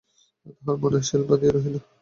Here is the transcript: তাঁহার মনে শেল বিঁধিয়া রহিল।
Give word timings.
তাঁহার 0.45 0.77
মনে 0.81 0.99
শেল 1.07 1.21
বিঁধিয়া 1.29 1.53
রহিল। 1.53 1.75